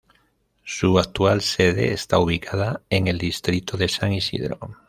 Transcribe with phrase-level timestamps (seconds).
[0.63, 4.57] Su actual sede está ubicada en el distrito de San Isidro.